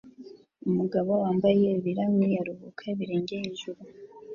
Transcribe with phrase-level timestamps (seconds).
[0.67, 3.79] Umugabo wambaye ibirahure aruhuka ibirenge hejuru